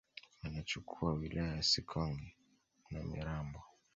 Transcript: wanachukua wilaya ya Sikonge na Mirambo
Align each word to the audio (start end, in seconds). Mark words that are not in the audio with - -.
wanachukua 0.43 1.13
wilaya 1.13 1.55
ya 1.55 1.63
Sikonge 1.63 2.35
na 2.91 3.03
Mirambo 3.03 3.63